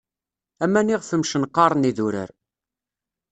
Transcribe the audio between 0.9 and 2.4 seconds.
iɣef mcenqaṛen idurar.